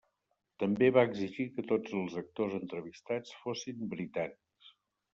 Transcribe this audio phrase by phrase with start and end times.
[0.63, 4.77] També va exigir que tots els actors entrevistats fossin britànics.